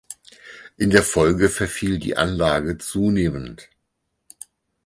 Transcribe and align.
In 0.77 0.89
der 0.89 1.03
Folge 1.03 1.47
verfiel 1.47 1.99
die 1.99 2.17
Anlage 2.17 2.79
zunehmend. 2.79 3.69